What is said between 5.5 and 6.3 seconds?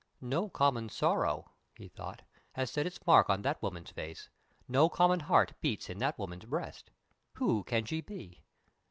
beats in that